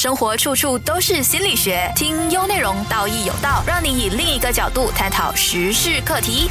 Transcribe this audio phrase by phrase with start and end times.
[0.00, 6.48] 生活处处都是心理学，听优内容，道义有道，让你以另一个角度探讨时事课题。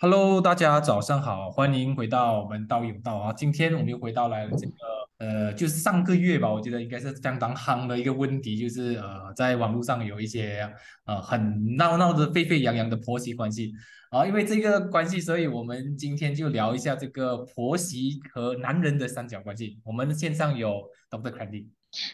[0.00, 3.32] Hello，大家早上好，欢迎回到我们道义有道啊。
[3.32, 4.72] 今天我们又回到来了这个
[5.18, 10.68] 呃，就是上个月吧，我觉得应该是相当夯的一个问题，就是呃，在网络上有一些
[11.04, 13.72] 呃很闹闹的沸沸扬扬的婆媳关系
[14.10, 14.26] 啊。
[14.26, 19.78] 因为这个关系，所以我们今天就聊一下这个婆媳和男人的三角关系。
[19.84, 21.30] 我们线上有 Dr.
[21.30, 21.66] Candy。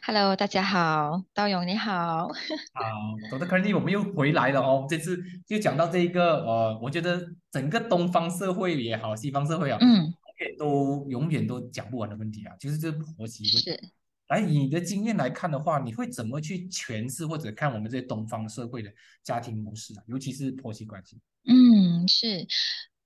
[0.02, 2.28] Hello，大家好，道勇你好。
[2.74, 2.84] 好
[3.30, 3.46] ，Dr.
[3.46, 4.86] Candy，我们又回来了哦。
[4.88, 7.20] 这次就讲到这一个呃，我觉得
[7.50, 10.12] 整个东方社会也好，西方社会啊，嗯，
[10.58, 13.58] 都永远都讲不完的问题啊，就是这婆媳问题。
[13.58, 13.80] 是，
[14.28, 18.90] 来，以你的经验来看的话，你会怎么去诠释或者看我们这些东方社会的
[19.22, 21.18] 家庭模式啊，尤其是婆媳关系？
[21.46, 22.46] 嗯，是。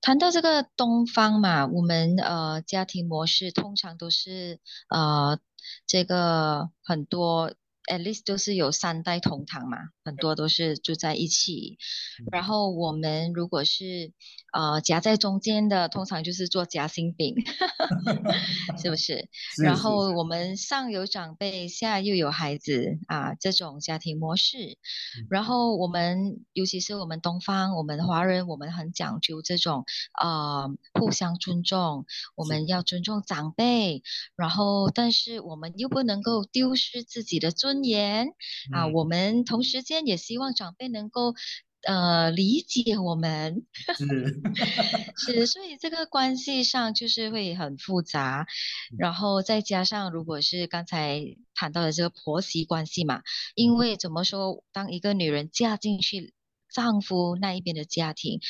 [0.03, 5.37] 谈到这个东方嘛，我们呃家庭模式通常都是呃
[5.87, 7.53] 这个很多
[7.87, 11.79] at least 都是有三代同堂嘛，很多都是住在一起。
[12.31, 14.13] 然后我们如果是
[14.53, 17.35] 呃夹在中间的，通常就是做夹心饼，
[18.83, 19.29] 是不是？
[19.63, 24.57] 然后我们上有长辈，下又有孩子啊，这种家庭模式。
[24.59, 29.85] 嗯然后我们，尤其是我们东方，我们华人，我们很讲究这种
[30.21, 34.03] 呃互相尊重，我们要尊重长辈，
[34.37, 38.29] 然后但是我们又不能够丢失自己的尊严
[38.73, 38.93] 啊，嗯。
[38.93, 41.35] 我们同时间也希望长辈能够。
[41.83, 43.65] 呃，理解我们。
[43.95, 44.07] 是。
[45.17, 48.45] 是，所以这个关系上就是会很复杂，
[48.91, 48.97] 嗯。
[48.99, 51.23] 然后再加上如果是刚才
[51.55, 53.23] 谈到的这个婆媳关系嘛，
[53.55, 53.77] 因嗯。
[53.77, 56.35] 为怎么说，当一个女人嫁进去
[56.73, 58.41] 丈夫那一边的家庭，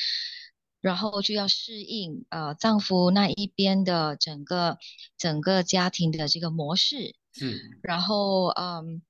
[0.81, 4.79] 然后就要适应呃丈夫那一边的整个
[5.15, 7.53] 整个家庭的这个模式，嗯
[7.83, 9.03] 然后嗯，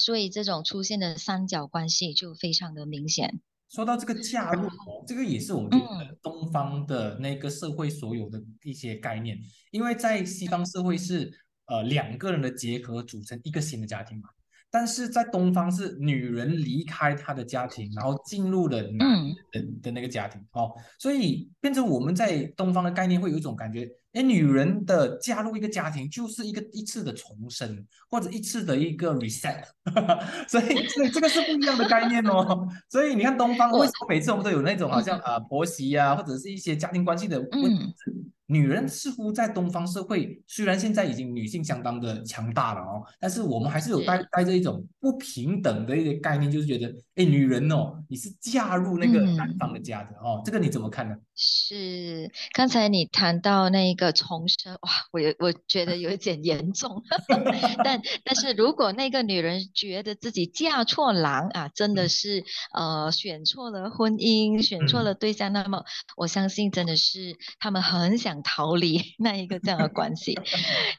[0.00, 3.40] 所以这种出现的三角关系就非常的明显。
[3.68, 5.98] 说到这个嫁入哦，这个也是我觉嗯。
[5.98, 9.38] 得东方的那个社会所有的一些概念，
[9.70, 11.30] 因为在西方社会是
[11.66, 14.28] 呃两个人的结合组成一个新的家庭嘛，
[14.72, 19.36] 但是在东方是女人离开她的家庭，然后进入了男嗯。
[19.52, 29.62] 人的那个家庭哦，所以变成我们在东方的概念会有一种感觉，哎，女人的加入一个家庭就是一个一次的重生，或者一次的一个 reset，
[30.48, 32.66] 所以所以这个是不一样的概念哦。
[32.88, 44.06] 所以你看东方为什么每次我们都有那种好像啊、婆媳呀、或者是一些家庭关系的问题嗯，女人似乎在东方社会虽然现在已经女性相当的强大了哦，但是我们还是有是。
[44.06, 51.14] 带带着一种不平等的一些概念，就是觉得哎，女人哦，你是嫁入那个男嗯方的家的哦，这个你怎么看呢？
[51.36, 57.02] 是，刚才你谈到那个重生，哇，我有我觉得有一点严重，
[57.84, 62.08] 但 但是如果那个女人觉得自己嫁错郎啊，真的嗯。
[62.08, 62.44] 是
[62.74, 65.04] 呃选错了婚姻，选错嗯。
[65.04, 65.84] 了对象，那么
[66.16, 70.34] 我相信真的是他们很想逃离 那一个这样的关系，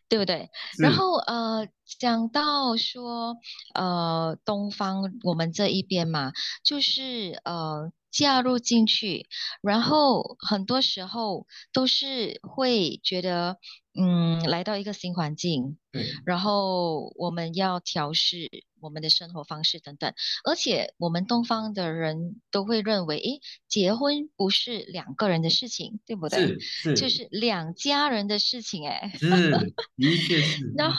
[0.07, 0.49] 对不对？
[0.79, 1.67] 然后呃，
[1.99, 3.35] 讲到说
[3.73, 6.31] 呃东方我们这一边嘛，
[6.63, 9.27] 就是呃嫁入进去，
[9.61, 13.57] 然后很多时候都是会觉得
[13.93, 18.49] 嗯来到一个新环境，对，然后我们要调试
[18.79, 20.13] 我们的生活方式等等，
[20.43, 26.39] 而且我们东方的人都会认为，诶，结婚不是两个人的事情，对不对？
[26.39, 29.11] 是是就是两家人的事情，诶。
[29.17, 29.51] 是，
[29.97, 30.93] 的确是， 那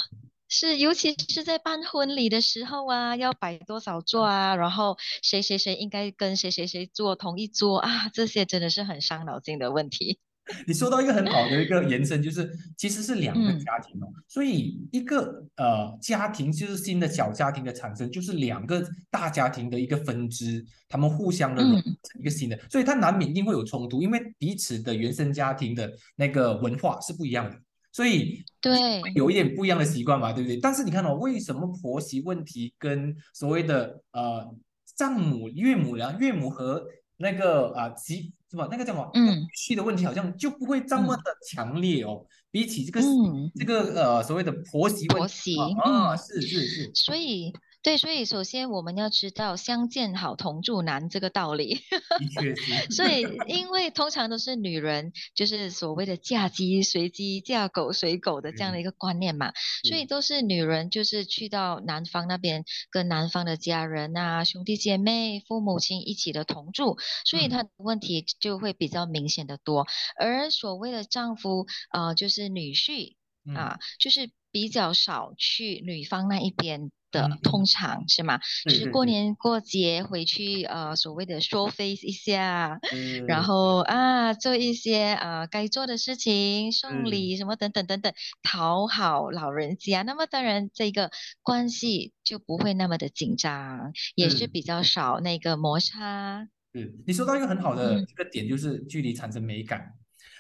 [0.55, 10.19] 是，尤其是在办婚礼的时候啊，要摆多少桌啊，然后谁谁谁应该跟谁谁谁坐同一桌啊，这些真的是很伤脑筋的问题。
[10.67, 13.59] 你说到一个很好的一个延伸，就是其实是两个嗯。
[13.61, 27.57] 家庭哦，所以一个呃家庭就是新的小家庭的产生，就是两个大家庭的一个分支，他们互相的成一个新的，所以它难免一定会有冲突，因为彼此的原生家庭的那个文化是不一样的，
[27.91, 30.57] 所以对，有一点不一样的习惯嘛，对不对？
[30.57, 34.49] 但是你看哦，为什么婆媳问题跟所谓的呃
[34.97, 36.87] 丈母、岳母然岳母和
[37.17, 42.25] 那个啊媳是吧那个叫什么嗯婿的问题，好像就不会这么的强烈哦。
[42.51, 51.75] 比起这个嗯，这个呃所谓的婆媳问题婆媳，啊，啊嗯，是是是，所以对，所以首先我们要知道相见好同住难这个道理。
[52.19, 59.53] 的确是，所以，因为通常都是女人，就是所谓的嫁鸡随鸡，嫁狗随狗的这样的一个观念嘛，
[59.89, 69.87] 所以都是女人就是去到男方那边，跟男方的家人啊、兄弟姐妹、父母亲一起的同住，所以嗯他的问题就会比较明显的多。
[70.17, 73.17] 而所谓的丈夫，呃，就是女婿。
[73.45, 78.39] 嗯啊，就是比较少去女方那一边的，嗯通常是吗？
[78.65, 82.79] 就是过年过节回去，呃，所谓的 show face 一下，
[83.27, 88.13] 然呃后啊，做一些呃该做的事情，送嗯礼什么等等等等，
[88.43, 90.03] 讨好老人家。
[90.03, 91.11] 那么当然，这个
[91.43, 96.49] 关系就不会那么的紧张，也是嗯比较少那个摩擦。
[96.75, 99.93] 嗯你说到一个很好的嗯一个点，就是距离产生美感。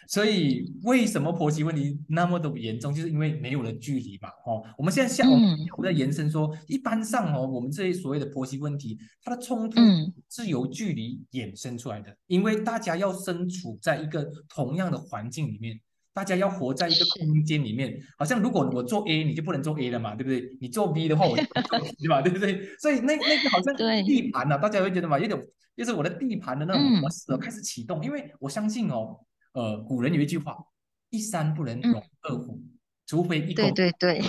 [0.08, 4.28] 所以为什么婆媳问题那么的严重，就是因为没有了距离嘛。
[4.44, 15.80] 哦，我们现在下我们在延伸说，一般上哦，我们这些所谓的婆媳问题，它的冲突嗯是由距离衍生出来的，因为大家要身处在一个同样的环境里面。
[16.14, 20.46] 大家要活在一个空间里面，好像如果我做 A，你就不能做 A 了嘛，对不对？
[20.60, 22.68] 你做 B 的话，我就不能做 B 嘛，对不对？
[22.78, 25.42] 所以那那个好像地盘呢、大家会觉得嘛，有点
[25.74, 29.18] 就是我的地盘的那种嗯模式哦开始启动，因为我相信哦，
[29.52, 30.56] 呃，古人有一句话，
[31.10, 32.60] 一山不能容二虎，
[33.06, 33.74] 除非一对公。
[33.74, 34.22] 对 对，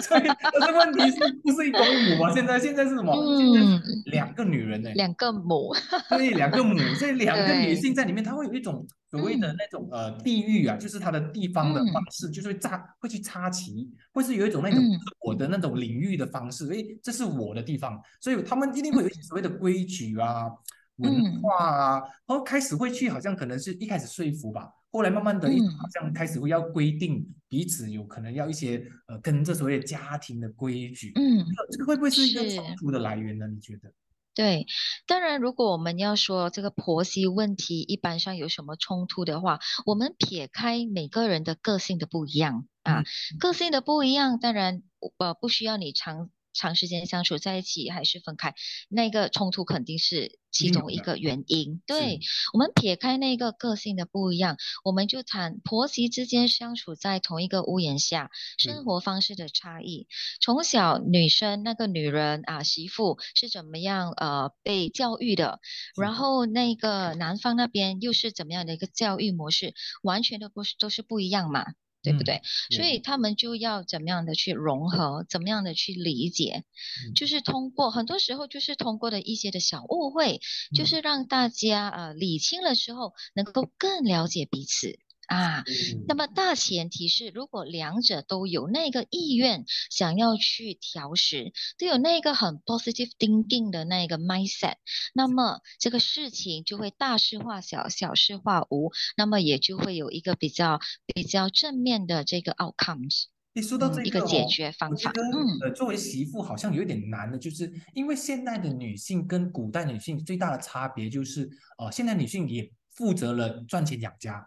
[0.00, 0.22] 所以
[0.64, 2.32] 这问题是不是一公一母啊？
[2.32, 3.14] 现在现在是什么？
[3.36, 5.74] 现在嗯，是两个女人呢，两个母，
[6.08, 9.56] 对，两个母，所以两个女性在里面，她会有一种所谓的嗯。
[9.58, 11.92] 那种呃地域啊，就是她的地方的嗯。
[11.92, 14.98] 方式，就是会插会去插旗，会是有一种那种嗯。
[15.20, 20.46] 我的那种领域的方式，所以，这是我的地方，所以他们一定会有一些所谓的规矩啊、
[20.96, 31.44] 文嗯化啊，然后开始会去好像可能是一开始说服吧，后来慢慢的好像开始会要规定彼此有可能要一些呃跟这所谓的家庭的规矩，嗯。
[31.70, 33.46] 这个会不会是一个冲突的来源呢？
[33.46, 33.92] 你觉得？
[34.34, 34.66] 对，
[35.06, 43.04] 当然，如果我们要说这个婆媳问题一般上有什么冲突的话，我们撇开每个人的个性的不一样啊，嗯
[43.38, 44.82] 个性的不一样，当然
[45.16, 48.54] 呃不需要你长长时间相处在一起还是分开，
[48.88, 51.82] 那个冲突肯定是其中一个原因。
[51.86, 52.20] 对，
[52.52, 60.08] 我们撇开那个个性的不一样，我们就谈婆媳之间相处在同一个屋檐下，生嗯活方式的差异。
[60.40, 65.60] 从小女生那个女人啊，媳妇是怎么样呃被教育的，
[66.00, 71.66] 然是后那个男方那边又是怎么样的一个教育模式，完全都不是都是不一样嘛。
[72.06, 72.40] 对不嗯对？
[72.70, 76.62] 所以他们就要怎么样的去融合，怎么样的去理解，
[76.94, 77.16] 嗯。
[77.16, 80.40] 就是通过很多时候就是通过的一些的小误会，
[80.72, 80.86] 就嗯。
[80.86, 85.64] 是让大家呃理清了之后，能够更了解彼此啊。
[86.08, 94.74] 那嗯么大前提是，如果两者都有那个意愿，想要去调试，都有那个很 positive thinking 的那个 mindset，
[95.12, 103.24] 那么这个事情就会大事化小，小事化无，那么也就会有一个比较比较正面的这个 outcomes，
[103.54, 111.48] 你说到这嗯，一个解决方法，嗯呃，作为媳妇好像有一点难的，就是因为现代的女性跟古代女性最大的差别就是，
[111.78, 114.46] 呃，现代女性也负责了赚钱养家，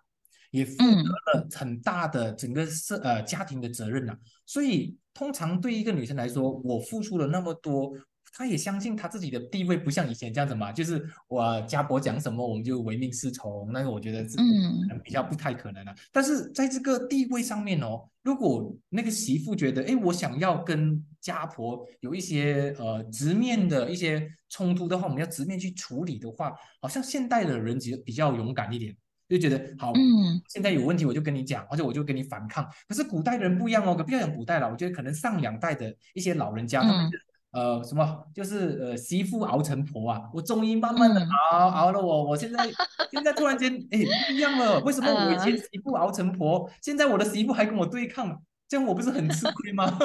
[0.52, 1.04] 也负嗯。
[1.04, 7.92] 责了很大的整个社呃家庭的责任呐、所以通常对一个女生来说，我付出了那么多。
[8.32, 15.02] 她也相信她自己的地位不像以前这样子嘛，就是我家婆讲什么我们就唯命是从，那个我觉得是嗯。
[15.04, 28.96] 比较不太可能了、但是在这个地位上面哦，如果那个媳妇觉得，哎，我想要跟家婆有一些呃直面的一些冲突的话，我们要直面去处理的话，好像现代的人比比较勇敢一点，
[29.30, 30.42] 就觉得好，嗯。
[30.48, 32.68] 现在有问题我就跟你讲，或者我就跟你反抗。
[32.88, 37.12] 可是古代的人不一样哦，可不要讲古代了，我觉得可能上两代的一些老人家，他们嗯。
[37.52, 41.30] 呃什么，就是呃媳妇熬成婆啊，我终于慢慢的嗯。
[41.52, 42.64] 熬熬了我，我现在
[43.12, 49.98] 现在突然间哎不一样了，为什么我以前呃媳妇熬成婆，现在我的媳妇还跟我对抗，这样我不是很吃亏吗？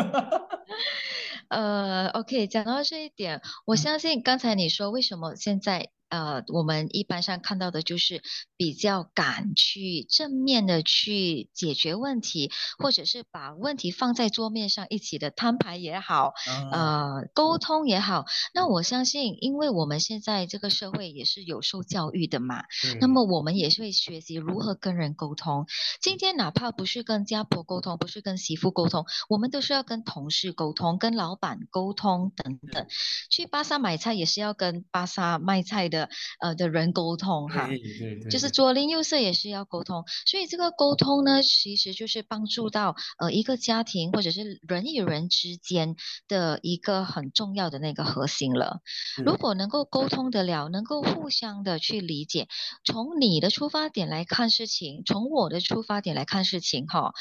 [1.48, 3.76] 呃，OK，讲到这一点，我嗯。
[3.76, 8.22] 相信刚才你说为什么现在呃，我们一般上看到的就是
[8.56, 16.32] 比较敢去正面的去解决问题，或者是把问题放在桌面上一起的摊牌也好，
[16.70, 18.26] 啊，呃，沟通也好。
[18.54, 22.62] 那我相信，因为我们现在这个社会也是有受教育的嘛，
[23.00, 25.66] 那么我们也是会学习如何跟人沟通。
[26.00, 32.86] 今天哪怕不是跟家婆沟通，不是跟媳妇沟通，我们都是要跟同事沟通、跟老板沟通等等。
[33.30, 36.03] 去巴萨买菜也是要跟巴萨卖菜的
[36.40, 37.66] 呃的人沟通哈。
[37.66, 45.96] 对对对，就是左邻右舍也是要沟通，所以这个沟通呢，其实就是帮助到呃一个家庭或者是人与人之间
[46.28, 48.80] 的一个很重要的那个核心了。
[49.24, 52.48] 如果能够沟通得了，能够互相的去理解，
[52.84, 57.12] 从你的出发点来看事情，从我的出发点来看事情，哈，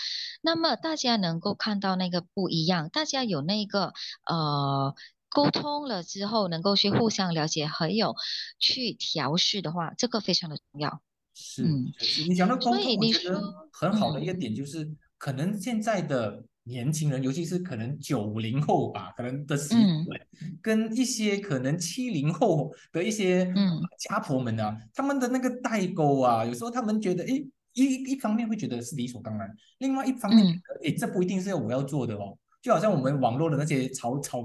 [0.42, 3.94] 那么大家能够看到那个不一样，大家有那个
[4.26, 4.96] 呃。
[5.34, 8.16] 沟通了之后，能够去互相了解，还有
[8.60, 11.02] 去调试的话，这个非常的重要。
[11.36, 20.22] 是嗯是是，你讲到沟通，我觉得很好的一个嗯点就是，可能现在的年轻人，尤其是可能九零后吧，可能的媳妇们，
[20.62, 29.50] 跟一些可能七零后的一些嗯家婆们啊，他们的那个代沟啊，有时候他们觉得，诶，一一方面会觉得是理所当然，
[29.80, 30.46] 另外一方面
[30.84, 32.38] 诶，这不一定是要我要做的哦。
[32.64, 34.42] 就好像我们网络的那些吵吵，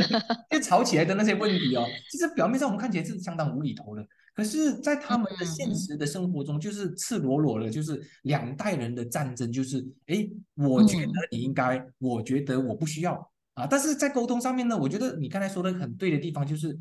[0.50, 4.02] 就吵起来的那些问题哦，其实表面上我们看起来是相当无厘头的，
[4.34, 13.66] 可是，在他们的现嗯实的生活中，就是赤裸裸的，就是两代人的战争，就是诶，我觉得嗯你应该，我觉得我不需要啊。
[13.66, 16.74] 但是在沟通上面呢，我觉得你刚才说的很对的地方，就是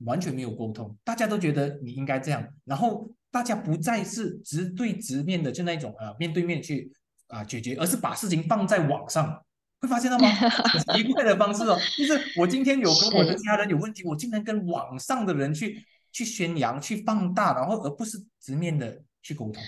[0.00, 6.92] 完全没有沟通，大家都觉得你应该这样，然后大家不再是直对直面的，就那种啊面对面去
[7.28, 9.42] 啊解决，而是把事情放在网上。
[9.84, 10.28] 会发现到吗？
[10.88, 19.62] 很奇怪的方式哦，就是我今天有跟我的家人有问题，我竟然跟网上的人去去宣扬、去放大，然后而不是直面的去沟通。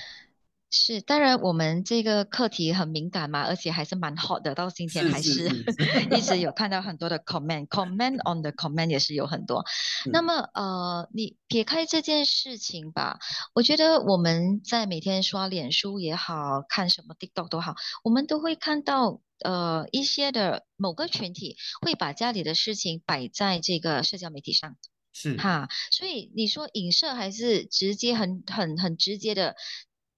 [0.69, 5.49] 是，当然我们这个课题很敏感嘛，而且还是蛮 hot 的，到今天是还是
[6.15, 9.65] 一直有看到很多的 comment，comment on the comment 也是有很多。
[10.13, 13.19] 那么呃，你撇开这件事情吧，
[13.55, 24.77] 我觉得我们在每天刷脸书也好看什么 TikTok 都好，我们都会看到呃一些的某个群体会把家里的事情摆在这个社交媒体上。
[25.19, 29.57] 是哈，所以你说影射还是直接很很很直接的，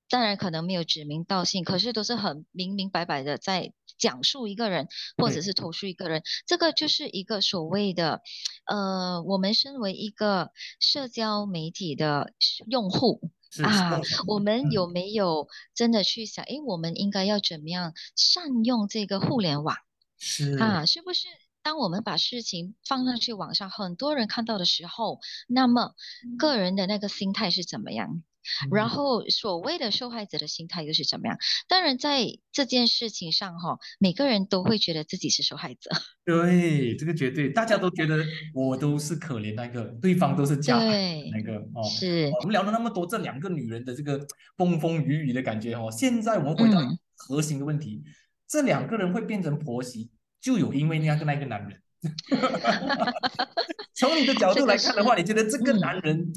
[0.08, 8.22] 当然可能没有指名道姓，可是都是很明明白白的在讲述一个人，或者是投诉一个人，这个就是一个所谓的，
[8.66, 10.50] 呃，我们身为一个
[10.80, 12.32] 社交媒体的
[12.66, 13.20] 用户。
[13.64, 19.74] 啊，我们嗯有没有真的去想，诶，我们应该要怎么样善用这个互联网？
[20.18, 21.26] 是啊，是不是
[21.62, 25.94] 当我们把事情放上去网上，很多人看到的时候，那么
[26.38, 28.22] 个人的那个心态是怎么样？
[28.70, 31.36] 然嗯后所谓的受害者的心态又是怎么样？
[31.68, 35.90] 当然，在这件事情上，哈，每个人都会觉得自己是受害者。
[36.24, 38.24] 对，这个绝对，大家都觉得
[38.54, 41.82] 我都是可怜那个，对方都是加害对，那个哦。
[41.88, 44.20] 是，我们聊了那么多这两个女人的这个
[44.56, 48.02] 风风雨雨的感觉哦，现在我们回到嗯核心的问题，
[48.46, 51.82] 这两个人会变成婆媳，就有因为那个那个男人。
[53.94, 56.32] 从你的角度来看的话， 你觉得这个嗯男人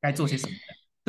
[0.00, 0.58] 该做些什么呢？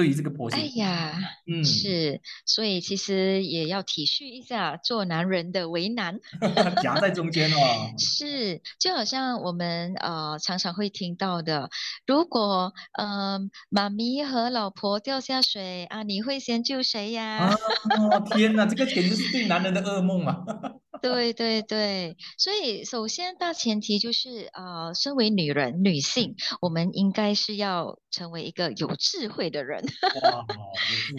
[0.01, 1.13] 对于这个婆哎，呀，
[1.46, 6.20] 嗯，是，所以其实也要体恤一下做男人的为难。
[6.81, 7.91] 夹在中间哦。
[8.01, 11.70] 是，就好像我们呃常常会听到的，
[12.08, 13.39] 如果呃
[13.70, 17.38] 妈咪和老婆掉下水啊，你会先救谁呀？
[17.38, 20.43] 啊，天哪，这个简直是对男人的噩梦啊！
[21.01, 29.84] 对对对，所以首先大前提就是呃，身为女人、女性，我们应该是要成为一个有智慧的人。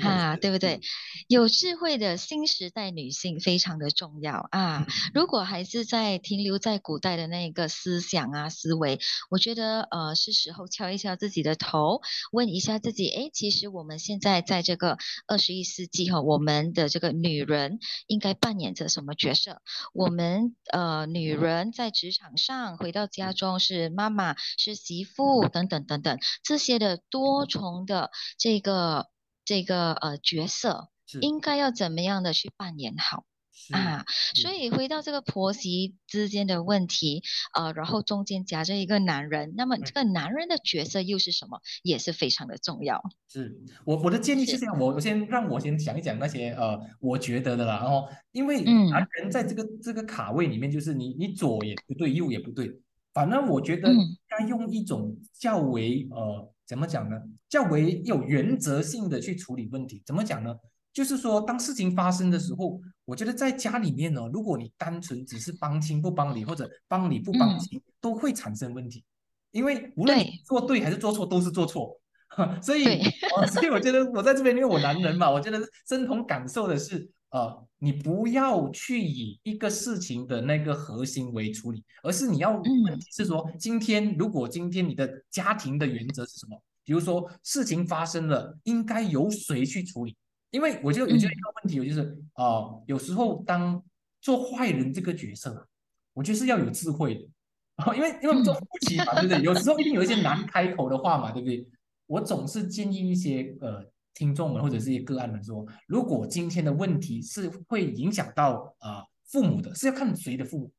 [0.03, 0.81] 啊，对不对？
[1.29, 4.87] 有智慧的新时代女性非常的重要啊！
[5.15, 8.99] 如果还是在停留在古代的那个思想啊思维，
[9.31, 14.97] 我觉得呃是时候敲一敲自己的头，问一下自己，哎，其实我们现在在这个
[15.27, 19.61] 二十一世纪哈，我们的这个女人应该扮演着什么角色？
[19.93, 29.09] 我们呃女人在职场上，回到家中是妈妈、是媳妇等等等等这些的多重的这个
[29.45, 33.19] 这个呃角色，应该要怎么样的去扮演好？
[33.19, 33.32] 是
[33.71, 34.05] 啊？
[34.35, 37.23] 所以回到这个婆媳之间的问题，
[37.55, 43.03] 呃，然后中间夹着一个男人，那么这个男人的角色又是什么，也是非常的重要。
[43.29, 52.81] 是我我的建议是是这样，我我先让我先讲一讲那些呃我觉得的啦，然后因为嗯男人在这个这个卡位里面，就是你你左也不对，右也不对，
[53.13, 57.17] 反正我觉得嗯该用一种较为呃怎么讲呢，
[57.49, 60.03] 较为有原则性的去处理问题。
[60.05, 60.55] 怎么讲呢？
[60.93, 62.79] 就是说，当事情发生的时候，
[63.13, 69.05] 我觉得在家里面呢，如果你单纯只是帮亲不帮理，或者帮理不帮嗯亲，都会产生问题，
[69.51, 71.95] 因为无论你做对还是做错，都是做错。
[72.63, 72.87] 所以，
[73.37, 82.65] 哦，所以我觉得我在这边，因为我男人嘛，我觉得深同感受的是，呃，你不要去以一个事情的那个核心为处理，而是你要问
[83.11, 86.59] 是说，今天如果今天你的家庭的原则是什么？
[86.83, 90.17] 比如说事情发生了，应该由谁去处理？
[90.53, 93.83] 因为我觉得，我觉得一个问题，我就是呃，有时候当
[94.21, 95.67] 做坏人这个角色啊，
[96.13, 97.29] 我觉得是要有智慧的。
[97.83, 99.43] 啊，因为因为我们做嗯夫妻嘛，对不对？
[99.43, 101.67] 有时候一定有一些难开口的话嘛，对不对？
[102.07, 103.83] 我总是建议一些呃
[104.13, 110.71] 听众们或者是一些个案们说，如果今天的问题是会影响到啊、呃父母的，是要看谁的父母。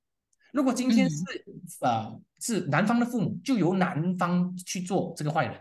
[0.51, 5.59] 如果今天是嗯啊、呃是男方的父母，就由男方去做这个坏人，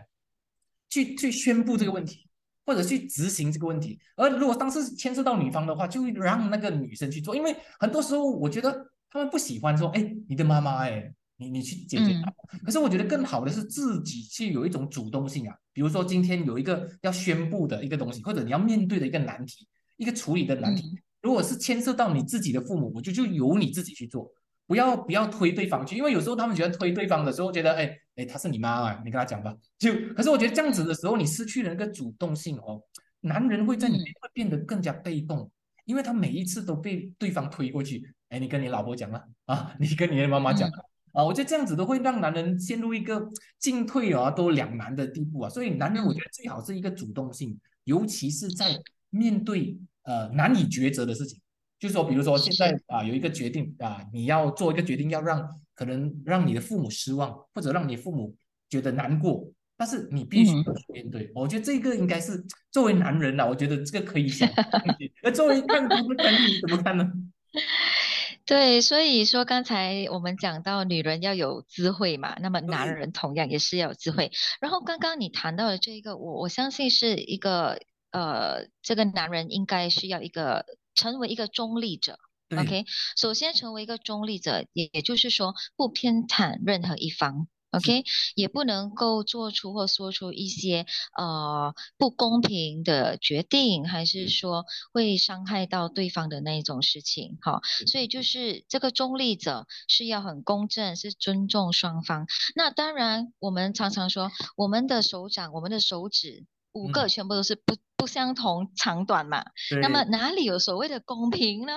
[0.89, 2.29] 去去宣布这个问题。
[2.65, 3.99] 或者去执行这个问题。
[4.15, 12.21] 而如果当时牵涉到女方的话，就让那个女生去做，因为很多时候我觉得他们不喜欢说，哎，你的妈妈，哎，你你去解决。
[12.63, 19.67] 可是我觉得更好的是自己去有一种主动性啊，比如说今天有一个要宣布的一个东西，或者你要面对的一个难题，
[19.97, 24.31] 一个处理的难题，如果是牵涉到你自己的父母，我就就由你自己去做。
[24.65, 29.55] 不要不要推对方去，因为有时候他们觉得推对方的时候，觉得哎哎，他是你妈啊，你跟他讲吧。
[29.79, 32.81] 就可是我觉得这样子的时候，你失去了那个主动性哦。
[33.21, 35.49] 男人会在里面会变得更加被动，
[35.85, 38.13] 因为他每一次都被对方推过去。
[38.29, 43.25] 哎，你跟你老婆讲了啊，你跟你的妈妈讲了啊，我觉得这样子都会让男人陷入一个
[43.59, 45.49] 进退啊都两难的地步啊。
[45.49, 48.77] 所以男人我觉得最好是一个主动性，尤其是在
[49.09, 51.39] 面对呃难以抉择的事情。
[51.79, 58.35] 就是说，比如说现在啊，有一个决定啊，你要做一个决定，要让可能让你的父母失望，或者让你父母
[58.69, 59.45] 觉得难过，
[59.77, 60.53] 但是你必须
[60.93, 61.31] 面对。
[61.33, 64.49] 我觉得这个应该是作为男人啦，我觉得这个可以想。
[65.23, 67.11] 那作为看不看你怎么看呢？
[68.45, 74.31] 对，所以说刚才我们讲到女人要有智慧嘛，那么男人同样也是要有智慧。
[74.59, 77.79] 然后刚刚你谈到的这个，我我相信是一个
[78.11, 80.65] 呃，这个男人应该是要一个。
[80.95, 82.19] 成为一个中立者
[82.57, 82.85] ，OK。
[83.17, 88.03] 首先，成为一个中立者，也也就是说，不偏袒任何一方，OK。
[88.35, 90.85] 也不能够做出或说出一些
[91.17, 97.61] 呃不公平的决定，还是说会伤害到对方的那一种事情，哈。
[97.87, 102.27] 所以，就是这个中立者是要很公正，是尊重双方。
[102.55, 106.45] 那当然，我们常常说，我们的手掌，我们的手指。
[106.73, 109.45] 五个全部都是不不相同长短嘛，
[109.81, 111.73] 那么哪里有所谓的公平呢？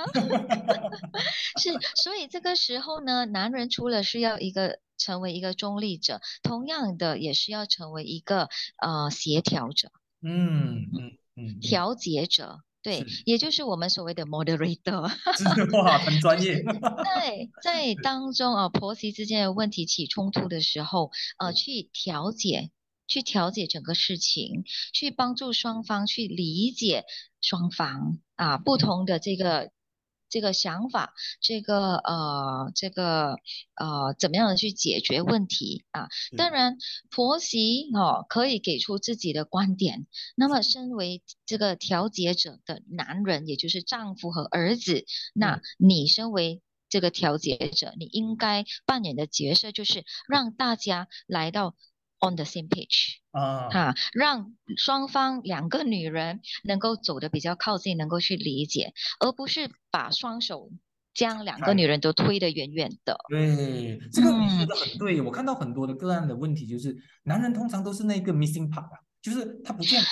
[1.60, 1.72] 是，
[2.02, 8.48] 所以这个时候呢，男人除了是要一个成为一个中立者，同样的也是要成为一个
[8.78, 15.02] 呃协调者，嗯嗯嗯，调节者，对，也就是我们所谓的 moderator，
[15.82, 16.62] 哇，很专业。
[17.04, 22.70] 对，在当中啊，婆媳之间的问题起冲突的时候，呃，去调解。
[23.06, 27.04] 去调解整个事情，去帮助双方去理解
[27.40, 29.70] 双方啊不同的这个
[30.28, 33.36] 这个想法，这个呃这个
[33.76, 36.08] 呃怎么样的去解决问题啊？
[36.36, 36.78] 当然，
[37.10, 40.08] 婆媳哦可以给出自己的观点。
[40.34, 51.76] 那么，身为这个调解者的男人，也就是丈夫和儿子，那你身为这个调解者，你应该扮演的角色就是让大家来到。
[52.18, 60.70] On the same page 啊，哈，让双方两个女人能够走得比较靠近，能够去理解，而不是把双手
[61.12, 63.18] 将两个女人都推得远远的。
[63.28, 65.20] 对，这个你说的很对。
[65.20, 70.02] 我看到很多的个案的问题就是，男人通常都是那个 missing part 啊，就是他不见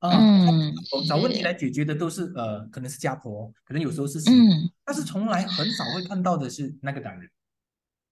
[0.00, 0.74] 嗯，
[1.08, 7.30] 找问题来解决的都是呃，可能是家婆，可能有时候是，嗯，但是从来很少会看到的是那个男人。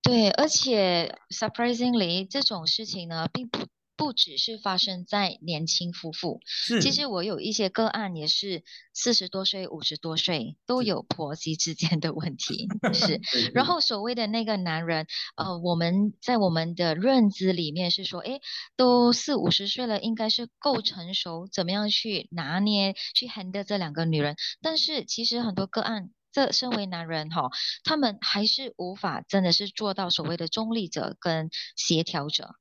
[0.04, 6.40] 对，而且 surprisingly 这种事情呢，并不不只是发生在年轻夫妇。
[6.44, 12.68] 是，其实我有一些个案也是四十多岁、五十多岁都有婆媳之间的问题。
[12.92, 13.18] 是，
[13.54, 18.40] 然后所谓的那个男人，呃，我们在我们的认知里面是说，哎，
[18.76, 24.36] 都四五十岁了，应该是够成熟，怎么样去拿捏、去 handle 这两个女人？
[24.60, 26.10] 但是其实很多个案。
[26.34, 27.48] 这身为男人哈，
[27.84, 32.56] 他们还是无法真的是做到所谓的中立者跟协调者，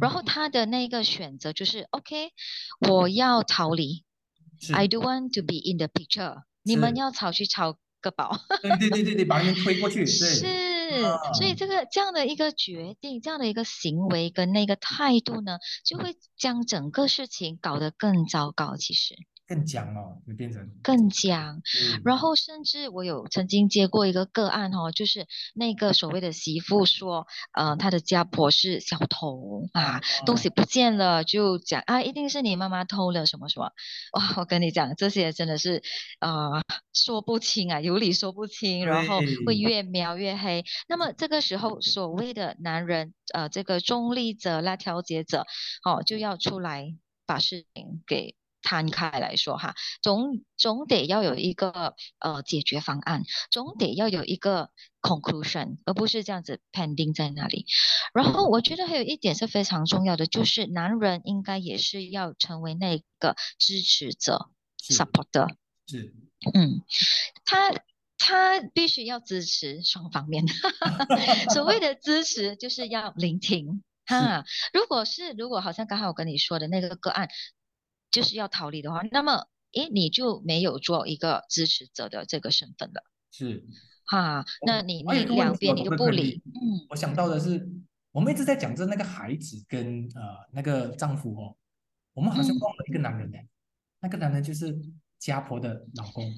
[0.00, 2.32] 然后他的那个选择就是，OK，
[2.88, 4.04] 我要逃离
[4.72, 10.40] ，I don't want to be in the picture，你们要吵去吵个饱，对对对对对，把人推过去， 是，
[11.34, 19.14] 所以这个这样的一个决定，这样的一个行为跟那个态度呢，就会将整个事情搞得更糟糕，其实。
[19.46, 21.60] 更僵哦，会变成更僵。
[22.04, 33.70] 然后甚至我有曾经接过一个个案哦，就是那个所谓的媳妇说，呃，她的家婆是小偷啊，东西不见了就讲啊，一定是你妈妈偷了什么什么。
[34.12, 35.82] 哇，我跟你讲，这些真的是
[36.20, 36.62] 啊，
[36.94, 40.64] 说不清啊，有理说不清，然后会越描越黑。
[40.88, 45.44] 那么这个时候，所谓的男人，呃，这个中立者、啦调解者，
[45.84, 46.94] 哦，就要出来
[47.26, 48.34] 把事情给。
[48.64, 54.70] 摊开来说哈，总总得要有一个呃解决方案，总得要有一个
[55.02, 57.66] conclusion，而不是这样子 pending 在那里。
[58.14, 64.48] 然后我觉得还有一点是非常重要的，就是男人应该也是要成为那个支持者
[64.82, 65.54] ，supporter。
[65.86, 66.14] 是，
[66.54, 66.82] 嗯，
[67.44, 67.70] 他
[68.16, 70.46] 他必须要支持双方面。
[71.52, 74.44] 所谓的支持就是要聆听哈。
[74.72, 77.28] 如果是如果好像刚才我跟你说的那个个案。
[78.14, 83.02] 就是要逃离的话，那么诶，你就没有做一个支持者的这个身份了。
[83.32, 83.64] 是，
[84.06, 87.68] 哈，那你你还有一个问两边你都不理，嗯我想到的是，
[88.12, 90.22] 我们一直在讲着那个孩子跟呃
[90.52, 91.56] 那个丈夫哦，
[92.12, 93.38] 我们好像嗯忘了一个男人呢，
[94.00, 94.72] 那个男人就是
[95.18, 96.32] 家婆的老公，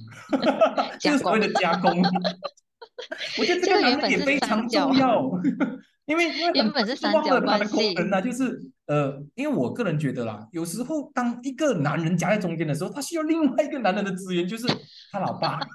[0.98, 1.92] 家就是所谓的家公。
[3.38, 5.20] 我觉得这这个男人个原本非常重要，
[6.06, 7.94] 因为因为很原本是三角忘了关系。
[7.94, 14.66] 功能呢，就是呃，因为我个人觉得啦，有时候当一个男人夹在中间的时候，他需要另外一个男人的资源，就是
[15.12, 15.58] 他老爸。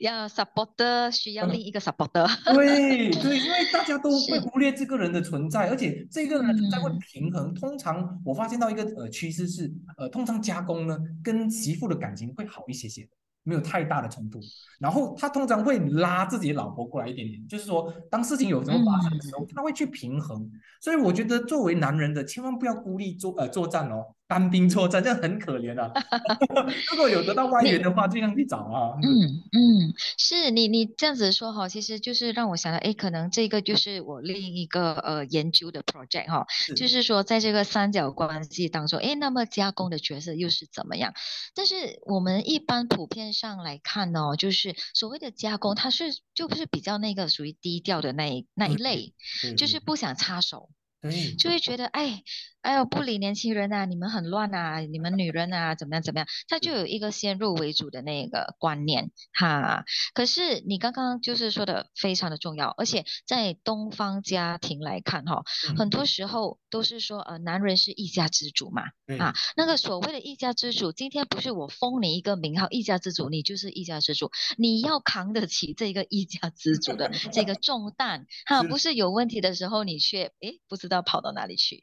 [0.00, 6.98] 要 supporter 需要另一个 supporter，对对，因为大家都会忽略这个人的存在，而且这个人的存在会嗯。
[6.98, 7.54] 平衡。
[7.54, 13.10] 通常我发现到一个呃趋势是，呃，通常家公呢跟媳妇的感情会好一些些的，
[13.44, 14.40] 没有太大的冲突。
[14.80, 20.50] 然后他通常会拉自己的老婆过来一点点，就是说当事情有什么发生的时候，他会去平衡。
[20.80, 24.04] 所以我觉得作为男人的，千万不要孤立作呃作战哦，
[24.34, 25.92] 单兵作战，这样很可怜啊。
[26.90, 28.98] 如果有得到外援的话，尽量去找啊。
[29.00, 41.14] 嗯嗯，是你你这样子说哈，其实就是让我想到，哎，可能这个就是我另一个呃研究的 project 哈，就是说在这个三角关系当中，哎，那么加工的角色又是怎么样？
[41.54, 49.14] 但是我们一般普遍上来看哦，就是所谓的加工，它是就是比较那个属于低调的那一那一对类，
[49.56, 50.70] 就是不想插手。
[51.00, 52.22] 对就会觉得，哎，
[52.64, 59.84] 哎呦，不理年轻人啊，你们很乱啊，你们女人啊，怎么样怎么样，他就有一个先入为主的那个观念哈。
[60.14, 65.76] 可是你刚刚就是说的非常的重要，而且在东方家庭来看哈，嗯。
[65.76, 69.18] 很多时候都是说，呃，男人是一家之主嘛，对。
[69.18, 81.82] 啊，那个所谓的一家之主，今天不是我封你一个名号一家之主，你就是一家之主，你要扛得起这个一家之主的这个重担哈，不是有问题的时候你却诶不知道跑到哪里去。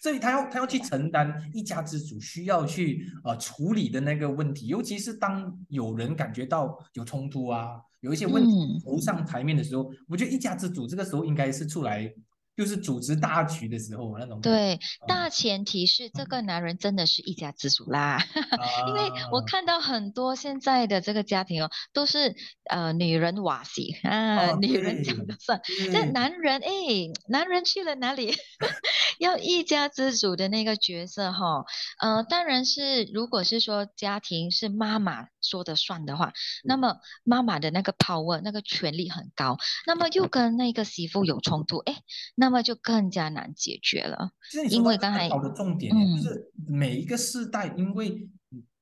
[0.00, 8.80] 所以他要他要去承担一家之主需要去呃处理的那个问题，尤其是当有人感觉到有冲突啊，有一些问题嗯。
[8.80, 12.12] 浮上台面的时候，我觉得一家之主这个时候应该是出来
[12.56, 14.40] 就是组织大局的时候那种。
[14.40, 18.18] 对，嗯大前提是这个男人真的是一家之主啦，
[18.88, 22.34] 因为我啊看到很多现在的这个家庭哦，都是
[22.70, 25.60] 呃女人瓦西啊，哦女人对讲的算，
[25.92, 26.68] 这男人哎，
[27.28, 28.34] 男人去了哪里？
[29.20, 31.64] 要一家之主的那个角色哈，
[32.00, 36.32] 呃，当然是如果是说家庭是妈妈说的算的话，
[36.64, 41.96] 那么妈妈的那个 power 那个权力很高，那么又跟那个媳妇有冲突，哎，
[42.34, 44.32] 那么就更加难解决了。
[44.70, 48.28] 因为刚才到一个很好的重点，嗯就是每一个世代，因为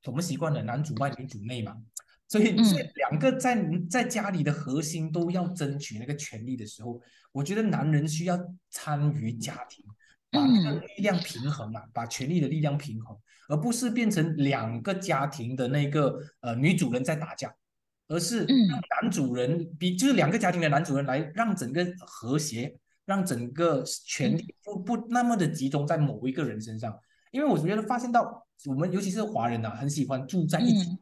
[0.05, 1.77] 我们习惯了男主外女主内嘛，
[2.29, 7.01] 所以嗯所以两个在在家里的核心都要争取那个权利的时候，
[7.33, 8.39] 我觉得男人需要
[8.71, 9.85] 参与家庭，
[10.31, 13.17] 把那个嗯力量平衡啊，把权力的力量平衡，
[13.49, 17.55] 而不是变成两个家庭的那个呃女主人在打架。
[18.09, 26.97] 而是嗯让男主人比就是两个家庭的男主人来让整个和谐，让整个权力不不那么的集中在某一个人身上。
[27.31, 30.91] 因为我觉得发现到我们尤其是华人啊，很喜欢住在一起。
[30.91, 30.99] 嗯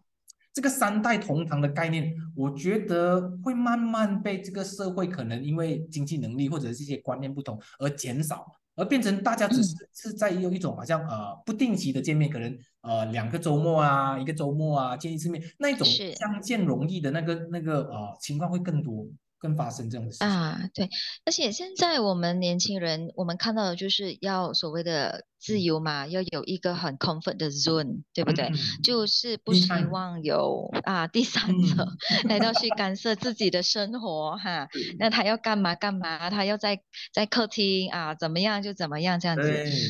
[0.53, 19.07] 这个三代同堂的概念，我觉得会慢慢被这个社会可能因为经济能力或者是一些观念不同而减少，而变成大家只是是在用一种好像呃不定期的见面，可能呃两个周末啊，一个周末啊见一次面，那一种是相见容易的那个那个呃情况会更多，
[19.41, 20.29] 更发生这样的事情。
[20.29, 20.89] 啊，对，
[21.25, 28.45] 而且现在我们年轻人，我们看到的就是要所谓的自由嘛，要有一个很 comfort 的 zone，对不对？
[28.47, 31.87] 嗯就是不希望有啊第三者
[32.29, 34.69] 来到去干涉自己的生活哈。
[34.99, 36.81] 那他要干嘛干嘛，他要在
[37.13, 39.43] 在客厅啊怎么样就怎么样这样子。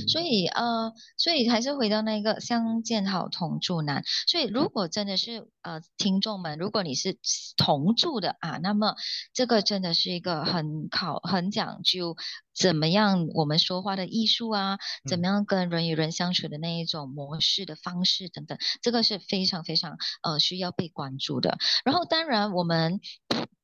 [0.08, 4.02] 所以呃，所以还是回到那个相见好同住难。
[4.28, 7.18] 所以如果真的是呃，听众们，如果你是
[7.56, 8.94] 同住的啊，那么
[9.32, 12.16] 这个真的是一个很考、很讲究
[12.54, 21.58] 怎么样我们说话的艺术啊，怎么样跟人与人相处的那一种模式的方式等等，这个是非常非常呃需要被关注的。
[21.84, 23.00] 然后当然我们。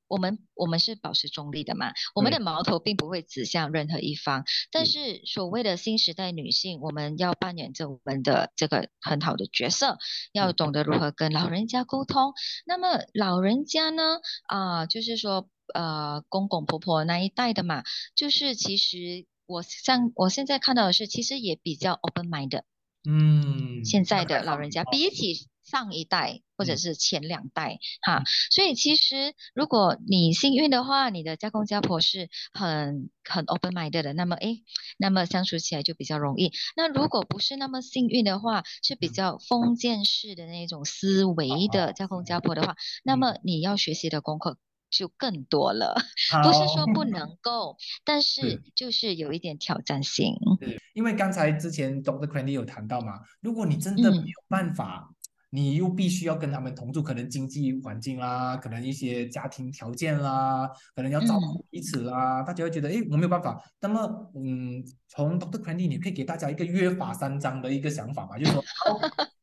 [0.08, 9.98] 我们我们是保持中立的嘛，我们的矛头并不会指向任何一方，但是所谓的新时代女性，我们要扮演着我们的这个很好的角色，
[10.32, 12.32] 要嗯懂得如何跟老人家沟通。
[12.66, 17.82] 那么老人家呢，啊、就是说呃公公婆婆那一代的嘛，
[18.14, 22.64] 就是其实我像我现在看到的是，其实也比较 open mind 的。
[23.08, 28.22] 嗯，现在的老人家，比起上一代或者是前两代哈。
[28.50, 34.62] 所以其实如果你幸运的话，你的家公家婆是很很 open minded 的，那么诶，
[34.96, 36.52] 那么相处起来就比较容易。
[36.76, 44.56] 那如果不是那么幸运的话，是比较封建式的那种思维的家公家婆的话，那么你要学习的功课。
[44.88, 45.96] 就更多了，
[46.44, 50.36] 不是说不能够，但是就是有一点挑战性。
[50.60, 55.12] 对，因为刚才之前 Doctor Cranley 有谈到嘛，如果你真的没有办法。
[55.50, 63.62] 你又必须要跟他们同住，可能经济环境啦，可能一些家庭条件啦，可能要照顾彼此啦，大家会觉得，哎，我没有办法。
[63.80, 68.62] 那么，嗯，从 Doctor Cranley，你可以给大家一个约法三章的一个想法嘛，就是说，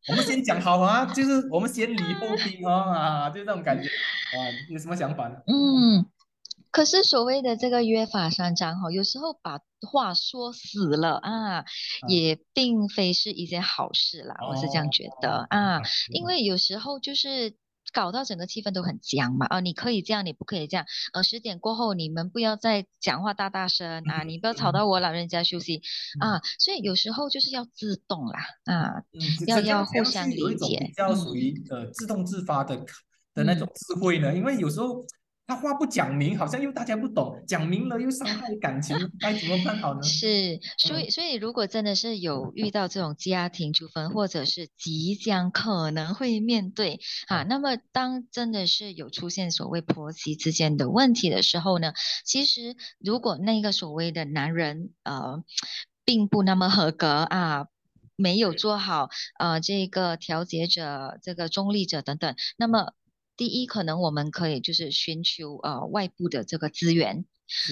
[0.09, 4.37] 我们先讲好啊，就是我们先礼后兵哦，啊，就那种感觉，啊，
[4.69, 5.35] 有什么想法呢？
[5.47, 6.05] 嗯。
[6.73, 11.65] 可是所谓的这个约法三章哈，有时候把话说死了啊，
[12.07, 14.36] 也并非是一件好事啦。
[14.49, 17.55] 我是这样觉得啊，因为有时候就是
[17.93, 19.45] 搞到整个气氛都很僵嘛。
[19.45, 20.83] 啊，你可以这样，你不可以这样。
[21.13, 25.83] 呃，十点过后你们不要再讲话大大声啊，你不要吵到我老人家休息
[26.19, 26.41] 啊。
[26.57, 29.03] 所以有时候就是要自动啦啊，
[29.45, 30.79] 要要互相理解。
[30.88, 32.75] 比较属于呃自动自发的
[33.36, 35.05] 的那种智慧呢，因为有时候。
[35.45, 40.01] 他话不讲明，好像又大家不懂；讲明了又伤害感情，该怎么办好呢？
[40.08, 55.43] 是，所以，所以如果真的是有遇到这种家庭纠纷，或者是即将可能会面对啊，那么当真的是有出现所谓婆媳之间的问题的时候呢，其实如果那个所谓的男人呃，
[56.06, 57.67] 并不那么合格啊，
[58.15, 62.93] 没有做好呃这个调节者、这个中立者等等，那么。
[63.43, 67.25] 第一，可能我们可以就是寻求呃外部的这个资源，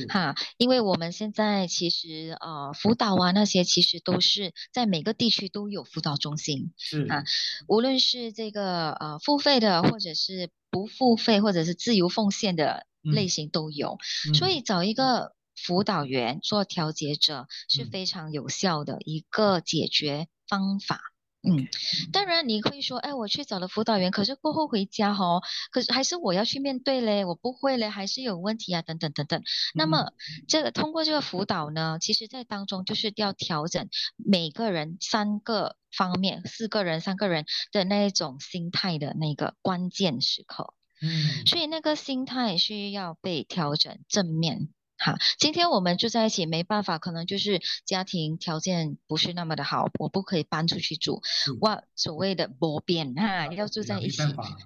[0.09, 7.05] 哈，因为我们现在其实呃辅导啊那些其实都是在每个地区都有辅导中心，是。
[7.05, 7.23] 啊，
[7.69, 13.97] 无论是这个呃付费的，或者是不付费，或者是自由奉献的类型都有，
[14.33, 14.93] 所以找一。
[14.93, 20.99] 个辅导员做调节者是非常有效的一个解决方法。
[21.43, 21.67] 嗯，
[22.13, 29.41] 当然你会说，哎，我去找了辅导员，可是过后回家哈，可是还是我要去面对嘞，我不会嘞，还是有问题啊，等等等等。
[29.73, 30.11] 那么
[30.47, 40.75] 这个通过这个辅导呢，其实在当中就是要调整每个人三个方面，四个人、三个人的那一种心态的那个关键时刻。
[41.01, 44.69] 嗯，所以那个心态需要被调整正面。
[45.03, 51.23] 好，今天我们住在一起，没办法，可能就是家庭条件不是那么的好，我不可以搬出去住。
[51.61, 54.21] 哇，所谓的不变哈，要住在一起。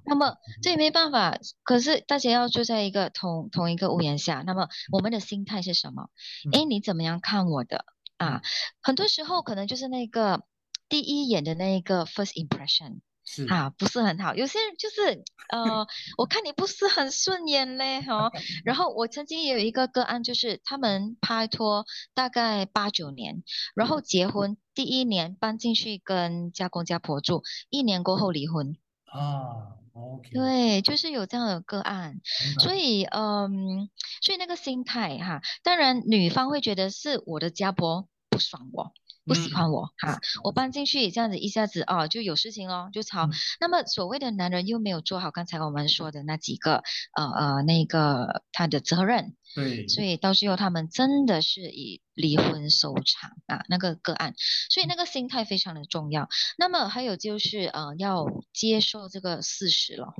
[0.06, 6.10] 那么这也没办法，可是大家要住在一个同同一个屋檐下，那么我们的心态是什么？
[6.52, 7.86] 哎，你怎么样看我的
[8.18, 8.42] 啊？
[8.82, 10.44] 很多时候可能就是那个
[10.90, 13.00] 第一眼的那个 first impression。
[13.26, 14.36] 是啊，不是很好。
[14.36, 18.32] 有些人就是，呃，我看你不是很顺眼嘞，哈。
[18.64, 23.44] 然后我曾经也有一个个案，就是他们拍拖大概八九年，
[23.76, 28.78] 然后结婚第一年搬进去跟家公家婆住，一年过后离婚。
[29.06, 30.30] 啊，OK。
[30.32, 32.22] 对，就是有这样的个案，
[32.60, 33.90] 所以，嗯，
[34.22, 38.94] 所以那个心态哈，当然女方会觉得是我的家婆不爽我。
[39.26, 43.30] 不喜欢我哈，我搬进去这样子一下子哦，就有事情哦，就吵。
[43.60, 46.84] 那么所谓的男人又没有做好刚才我们说的那几个
[47.16, 54.36] 呃呃那个他的责任，对，所以到最后他们真的是以离婚收场啊那个个案，
[54.70, 56.30] 所以那个心态非常的重要。
[56.58, 60.14] 那么还有就是呃要接受这个事实了。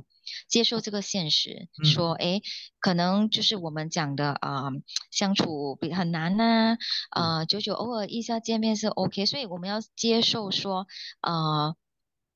[0.48, 2.40] 接受这个现实，说，哎，
[2.78, 4.70] 可能就是我们讲的啊，
[5.10, 6.76] 相处比很难呢，
[7.10, 10.86] 呃，久久偶尔一下见面是 OK，所以我们要接受说，
[11.20, 11.76] 呃，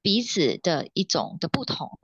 [0.02, 1.98] 彼此的一种的不同，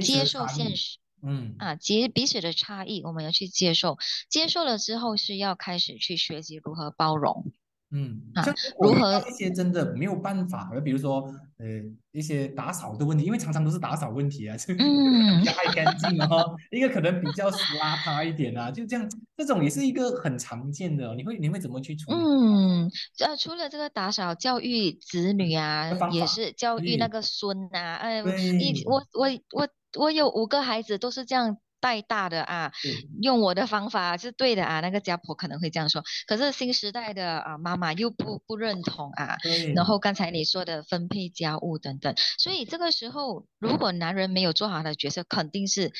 [0.00, 7.52] 接受现实，嗯，啊，接彼此的差异，我们要去接受，接受了之后是要开始去学习如何包容。
[7.90, 11.22] 嗯，像如何一些真的没有办法，比如说
[11.56, 11.66] 呃
[12.12, 22.16] 一些打扫的问题，因为常常都是打扫问题啊，就嗯，爱干 净哦，一个可能比较邋遢一点啊，就这样，这种也是一个很常见的，你会你会怎么去处理？
[22.18, 31.56] 嗯，呃，除了这个打扫教育子女啊，也是教育那个孙啊，哎，一我我我我有五个孩子都是这样。
[31.80, 32.72] 带大的啊，
[33.20, 34.80] 用我的方法是对的啊。
[34.80, 39.36] 那个家婆可能会这样说，可是新时代的啊妈妈又不不认同啊。
[39.74, 45.92] 然后刚才你说的分配家务等等，所以这个时候如果男人没有做好他的角色，肯定是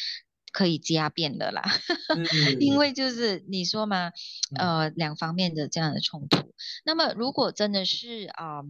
[0.52, 1.62] 可以加变的啦。
[2.60, 4.12] 因为就是你说嘛，
[4.56, 6.54] 呃，两方面的这样的冲突。
[6.84, 8.62] 那么如果真的是啊。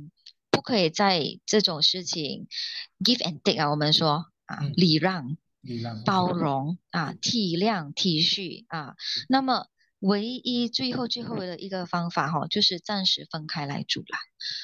[0.51, 2.49] 不可以在这种事情
[2.99, 5.37] give and take 啊，我们说啊礼让
[6.05, 8.95] 包容啊、体谅、体恤啊，
[9.29, 9.67] 那么。
[10.01, 14.19] 唯一最后最后的一个方法哈、就是暂时分开来住啦。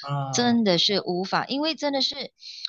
[0.09, 2.15] 啊，真的是无法，因为真的是，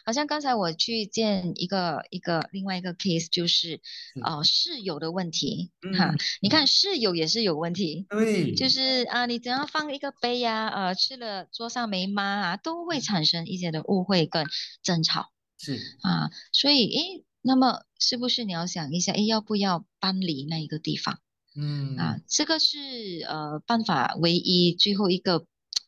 [0.04, 3.82] 好像刚才我去见一个一个另外一个 case，就是
[4.24, 6.06] 哦呃室友的问题哈。
[6.06, 14.44] 嗯，你看室友也是有问题，对，就是啊，你怎样放一个杯呀、呃，吃了桌上没抹啊，都会产生一些的误会跟
[14.82, 15.80] 争吵是。
[16.02, 21.20] 啊，所以诶，那么是不是你要想一下，哎，要不要搬离那一个地方
[21.56, 22.20] 嗯啊？
[22.28, 22.78] 这个是
[23.28, 25.46] 呃办法唯一最后一个。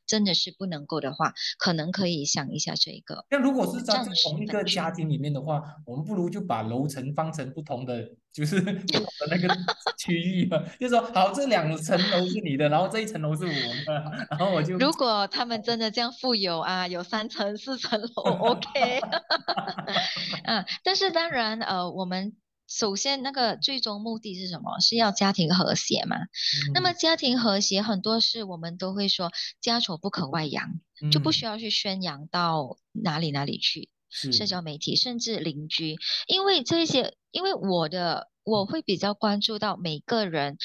[0.08, 3.26] 真的是不能够的话，可能可以想一下这一个。
[3.30, 3.94] 那如果是在
[4.24, 9.54] 同一个家庭里面的话，我们不如就把楼层放成不同的，就是 不同的那个
[9.98, 19.00] 区域嘛，就说好，这两层楼是你的，然后这一层楼是我的，然后我就如果他们真的这样富有啊，有三层、四层楼，OK。
[20.46, 22.34] 啊， 但是当然，呃，我们
[22.68, 24.80] 首先那个最终目的是什么？
[24.80, 26.18] 是要家庭和谐嘛。
[26.74, 30.80] 那么嗯家庭和谐，很多事我们都会说家丑不可外扬，
[31.12, 33.90] 就不嗯需要去宣扬到哪里哪里去。
[34.10, 40.58] 社交媒体，甚至邻居，因为这些，因为我的我会比较关注到每个人，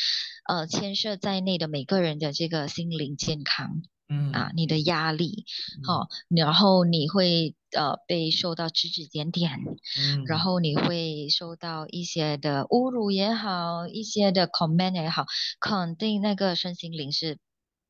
[0.48, 4.32] 呃，牵涉在内的每个人的这个心灵健康嗯。
[4.32, 5.44] 啊，你的压力，
[5.78, 5.84] 嗯。
[5.84, 9.58] 好、然后你会呃被受到指指点点，
[9.98, 10.24] 嗯。
[10.26, 15.24] 然后你会受到一些的侮辱也好，一些的 comment 也好，
[15.60, 17.38] 肯定那个身心灵是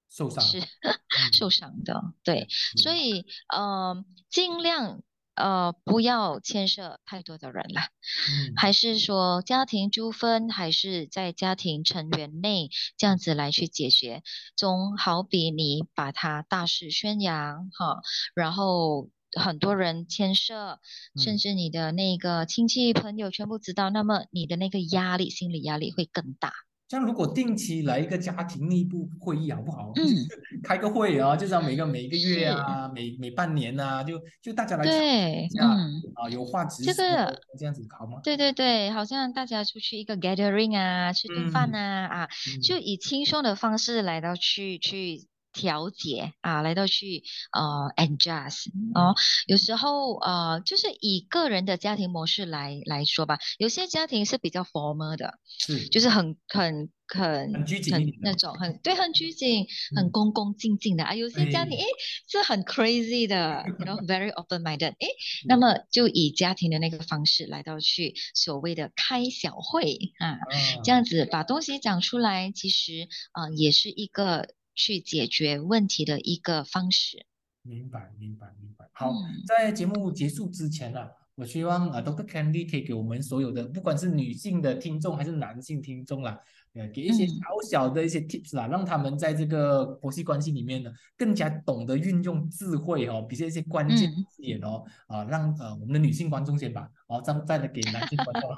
[0.08, 2.46] 受伤是 嗯受伤的，对。
[2.76, 5.02] 所以以，呃，尽量
[5.34, 7.88] 呃不要牵涉太多的人啦，
[8.30, 14.22] 嗯还是说家庭纠纷，还是在家庭成员内这样子来去解决，
[14.56, 18.02] 总好比你把它大肆宣扬哈，
[18.34, 19.08] 然后。
[19.34, 20.78] 很多人牵涉，
[21.16, 26.52] 甚嗯至你的那个亲戚朋友全部知道，那么你的那个压力，心理压力会更大。
[26.92, 29.92] 像如果定期来一个家庭内部会议好不好？
[29.96, 30.04] 嗯，
[30.62, 36.02] 开个会啊，就是要每个每个月啊，每每半年啊，就就大家来对嗯。
[36.14, 38.20] 啊，有话直这说个这样子好吗？
[38.22, 42.28] 对对对，好像大家出去一个 gathering 啊，吃顿饭嗯啊，
[42.62, 49.14] 就以轻松的方式来到去去调节啊，来到去呃 adjust 哦。
[49.46, 55.88] 有时候呃，就是以个人的家庭模式来来说吧，有些家庭是比较 formal 的，是。
[55.88, 60.10] 就是很很很很拘谨很那种很对很拘谨、很嗯。
[60.10, 61.04] 恭恭敬敬的。
[61.04, 61.14] 啊。
[61.14, 61.82] 有些家庭对。
[61.82, 61.86] 诶
[62.28, 65.08] 是很 crazy 的， you know very open minded，诶，
[65.46, 70.38] 那么就以家庭的那个方式来到去所谓的开小会啊，啊，
[70.84, 77.26] 这样子把东西讲出来，其实呃也是一个去解决问题的一个方式。
[77.62, 78.88] 明白明白明白。
[78.92, 81.00] 好，嗯在节目结束之前呢、
[81.34, 82.26] 我希望啊，Dr.
[82.26, 86.38] Candy 可以给我们所有的，不管是女性的听众还是男性听众啦，
[86.74, 98.50] 呃，给一些嗯小小的一些 tips 啦，让他们在这个婆媳关系里面呢，更加懂得运用智慧哦，比如一些关键嗯字眼哦，啊，让呃我们的女性观众先吧，哦，再再来给男性观众。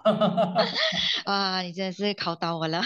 [1.27, 2.83] 哇，你真的是考倒我了。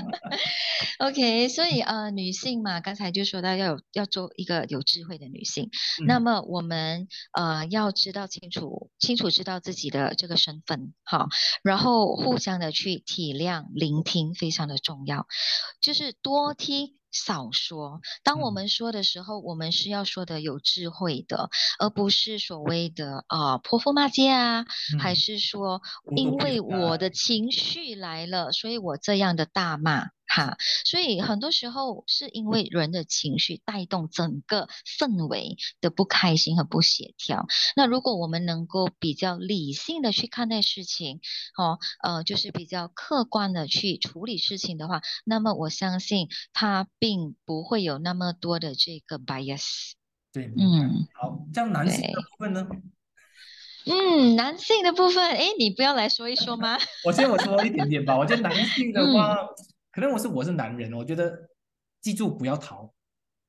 [1.00, 5.70] OK，所以呃，女性嘛，刚才就说到要有要做一个有智慧的女性，
[6.06, 11.28] 那嗯么我们呃要知道清楚清楚知道自己的这个身份，好，
[11.62, 15.26] 然后互相的去体谅、聆听，非常的重要，
[15.80, 16.98] 就是多听。
[17.14, 18.02] 少说。
[18.22, 18.52] 当我嗯。
[18.52, 21.48] 们说的时候，我们是要说的有智慧的，
[21.78, 24.66] 而不是所谓的啊泼妇骂街啊，
[25.00, 25.80] 还嗯是说
[26.14, 27.10] 因为我的。
[27.14, 30.56] 情绪来了，所以我这样的大骂哈。
[30.84, 37.46] 所以很多时候是因为人的情绪带动整个氛围的不开心和不协调。
[37.76, 41.20] 那如果我们能够比较理性的去看待事情，
[41.56, 49.92] 哦，呃，就是比较客观的去处理事情的话，那么我相信它并不会有那么多的这个 bias。
[50.32, 52.66] 对，嗯好，这样男性的部分呢？
[53.86, 56.78] 嗯，男性的部分，诶，你不要来说一说吗？
[57.04, 58.16] 我先我说一点点吧。
[58.16, 59.48] 我觉得男性的话， 嗯
[59.94, 61.48] 可能我是我是男人，我觉得
[62.00, 62.92] 记住不要逃，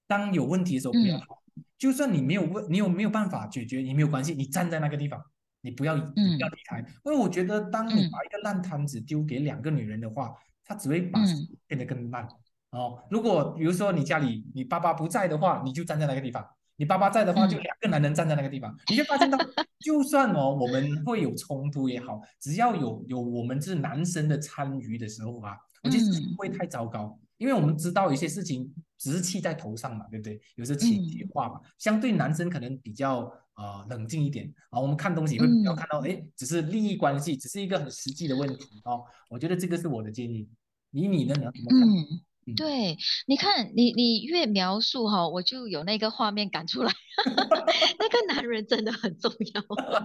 [0.08, 1.42] 当有问题的时候不要嗯逃。
[1.78, 5.22] 就算你没有问，你有没有办法解决，也没有关系，你站在那个地方，
[5.62, 6.08] 你不要你不
[6.40, 6.80] 要嗯离开。
[6.80, 10.34] 因为我觉得，当你嗯把一个烂摊子丢给两个女人的话，
[10.64, 11.20] 她只会把
[11.68, 12.28] 变得更烂。
[12.72, 16.44] 哦，如果比如说你家里你爸爸不在的话，你就站在那个地方；
[16.76, 19.38] 你爸爸在的话，就嗯两个男人站在那个地方，你就发现到，
[19.80, 30.42] 就算哦我们会有冲突也好，只要有有我们是男生的参与的时候啊，我觉得事情嗯不会太糟糕，因为我们知道有些事情只是气在头上嘛，对不对？
[30.56, 34.80] 有时情绪化嘛，相对男生可能比较呃冷静一点啊。
[34.80, 39.04] 我们看东西会比较看到，哎，只是利益关系，只是一个很实际的问题哦。
[39.30, 40.50] 我觉得这个是我的建议，
[40.92, 41.52] 以你的呢？
[41.70, 42.20] 嗯。
[42.54, 46.94] 对，你看，你你越描述哈，我就有那个画面感出来。
[47.98, 49.62] 那个男人真的很重要，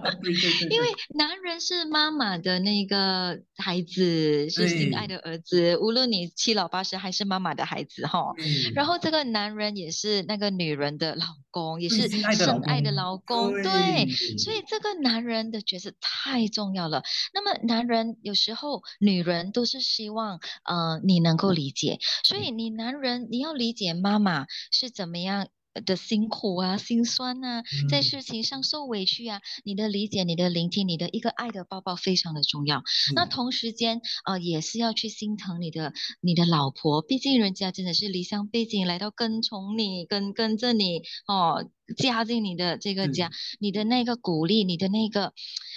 [0.71, 5.77] 因为男人是妈妈的那个孩子，是心爱的儿子。
[5.77, 8.33] 无论你七老八十，还是妈妈的孩子哈。
[8.73, 12.23] 然后这个男人也是那个女人的老公，也是深
[12.63, 13.51] 爱的老公。
[13.61, 17.03] 对，所以这个男人的角色太重要了。
[17.33, 21.99] 那么男人有时候，女人都是希望呃你能够理解。
[22.31, 25.49] 所以你男人，你要理解妈妈是怎么样
[25.85, 29.41] 的辛苦啊、心酸啊，在事情上受委屈啊。
[29.65, 32.83] 你的理解、你的聆听、你的一个爱的抱抱非常的重要。
[33.15, 41.69] 那同时间，呃，也是要去心疼你的你的老婆，毕竟人家真的是离乡背井来到跟从你、跟跟着你哦。
[41.91, 45.33] 加进你的这个家，你的那个鼓励，你的那个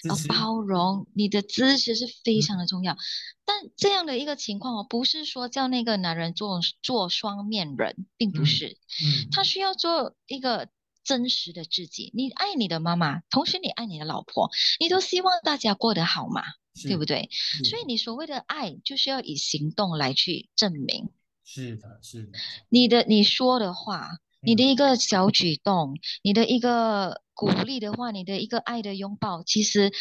[0.08, 2.96] 呃包容，你的支持是非常的重要。
[3.44, 8.78] 但这样的一个情况哦，不是说叫那个男人做做双面人，并不是。
[9.04, 10.68] 嗯，他需要做一个
[11.04, 12.10] 真实的自己。
[12.14, 14.50] 你爱你的妈妈，同时你爱你的老婆，
[14.80, 16.42] 你都希望大家过得好嘛，
[16.82, 17.28] 对不对？
[17.64, 21.10] 所以你所谓的爱，就是要以行动来去证明。
[21.44, 22.38] 是的，是的。
[22.70, 24.20] 你的你说的话。
[24.44, 29.92] 你的一个小举动，你的一个鼓励的话，你的一个爱的拥抱，其实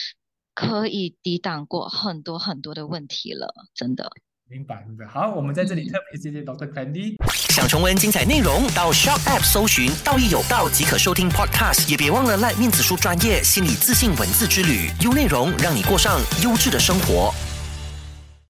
[0.54, 4.12] 可以抵挡过很多很多的问题了，真的。
[4.50, 5.08] 明白，明白。
[5.08, 7.16] 好，我们在这里特别谢谢 Doctor Candy。
[7.50, 17.34] 想重温精彩内容，到 Shock App 搜寻“道义有道”即可收听 Podcast，也别忘了赖面子书专业心理自信文字之旅，优内容让你过上优质的生活。